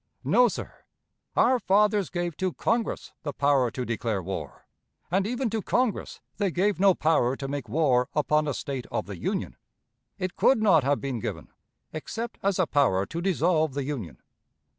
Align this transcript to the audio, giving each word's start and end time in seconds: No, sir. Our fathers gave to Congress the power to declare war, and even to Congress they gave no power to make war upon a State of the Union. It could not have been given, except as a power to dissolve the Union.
No, 0.23 0.47
sir. 0.47 0.73
Our 1.35 1.59
fathers 1.59 2.09
gave 2.09 2.35
to 2.37 2.53
Congress 2.53 3.11
the 3.21 3.33
power 3.33 3.69
to 3.69 3.85
declare 3.85 4.23
war, 4.23 4.65
and 5.11 5.27
even 5.27 5.47
to 5.51 5.61
Congress 5.61 6.21
they 6.37 6.49
gave 6.49 6.79
no 6.79 6.95
power 6.95 7.35
to 7.35 7.47
make 7.47 7.69
war 7.69 8.09
upon 8.15 8.47
a 8.47 8.55
State 8.55 8.87
of 8.87 9.05
the 9.05 9.19
Union. 9.19 9.57
It 10.17 10.35
could 10.35 10.59
not 10.59 10.83
have 10.83 11.01
been 11.01 11.19
given, 11.19 11.49
except 11.93 12.39
as 12.41 12.57
a 12.57 12.65
power 12.65 13.05
to 13.05 13.21
dissolve 13.21 13.75
the 13.75 13.83
Union. 13.83 14.17